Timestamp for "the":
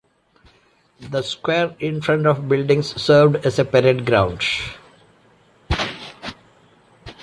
0.99-1.21, 2.37-2.41